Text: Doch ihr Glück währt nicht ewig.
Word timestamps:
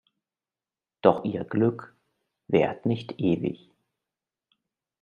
Doch 1.03 1.25
ihr 1.25 1.43
Glück 1.43 1.95
währt 2.47 2.87
nicht 2.87 3.19
ewig. 3.19 3.69